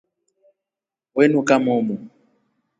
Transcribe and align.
We 1.15 1.23
nuka 1.31 1.55
momu. 1.65 1.95